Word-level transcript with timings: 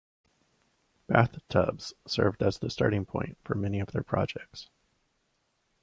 Bathtubs 1.05 1.93
served 2.07 2.41
as 2.41 2.57
the 2.57 2.71
starting 2.71 3.05
point 3.05 3.37
for 3.43 3.53
many 3.53 3.79
of 3.79 3.91
their 3.91 4.01
projects. 4.01 4.67